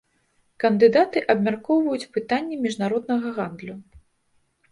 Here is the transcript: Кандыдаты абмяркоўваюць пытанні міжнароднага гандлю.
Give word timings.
Кандыдаты 0.61 1.21
абмяркоўваюць 1.33 2.09
пытанні 2.17 2.55
міжнароднага 2.63 3.27
гандлю. 3.37 3.75